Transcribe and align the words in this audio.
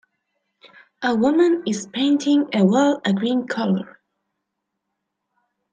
A 1.03 1.13
woman 1.15 1.61
is 1.67 1.85
painting 1.93 2.49
a 2.55 2.65
wall 2.65 2.99
a 3.05 3.13
green 3.13 3.45
color. 3.45 3.99